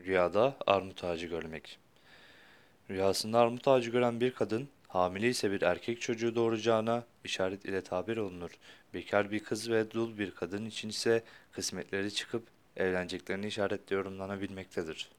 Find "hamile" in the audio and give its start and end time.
4.88-5.28